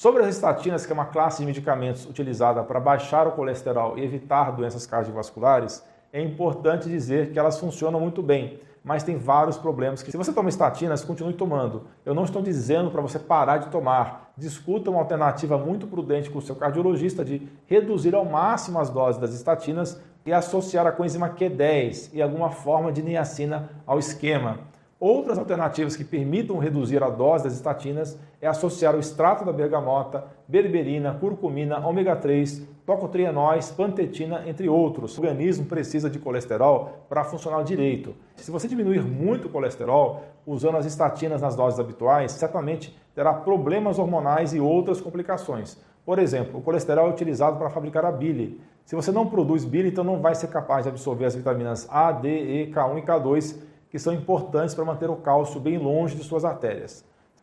[0.00, 4.02] Sobre as estatinas, que é uma classe de medicamentos utilizada para baixar o colesterol e
[4.02, 10.02] evitar doenças cardiovasculares, é importante dizer que elas funcionam muito bem, mas tem vários problemas
[10.02, 11.82] que se você toma estatinas, continue tomando.
[12.02, 14.32] Eu não estou dizendo para você parar de tomar.
[14.38, 19.20] Discuta uma alternativa muito prudente com o seu cardiologista de reduzir ao máximo as doses
[19.20, 24.60] das estatinas e associar a coenzima Q10 e alguma forma de niacina ao esquema.
[25.00, 30.26] Outras alternativas que permitam reduzir a dose das estatinas é associar o extrato da bergamota,
[30.46, 35.16] berberina, curcumina, ômega 3, tocotrienóis, pantetina, entre outros.
[35.16, 38.14] O organismo precisa de colesterol para funcionar direito.
[38.36, 43.98] Se você diminuir muito o colesterol usando as estatinas nas doses habituais, certamente terá problemas
[43.98, 45.78] hormonais e outras complicações.
[46.04, 48.60] Por exemplo, o colesterol é utilizado para fabricar a bile.
[48.84, 52.12] Se você não produz bile, então não vai ser capaz de absorver as vitaminas A,
[52.12, 56.22] D, E, K1 e K2 que são importantes para manter o cálcio bem longe de
[56.22, 57.04] suas artérias.